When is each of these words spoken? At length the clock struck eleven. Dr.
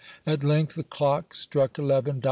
At 0.25 0.43
length 0.43 0.73
the 0.73 0.83
clock 0.83 1.35
struck 1.35 1.77
eleven. 1.77 2.13
Dr. 2.15 2.19